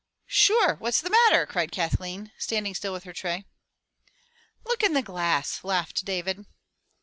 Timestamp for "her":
3.03-3.13